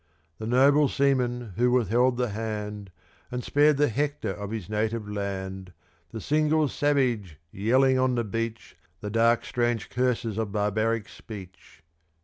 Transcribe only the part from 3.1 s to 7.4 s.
And spared the Hector of his native land The single savage,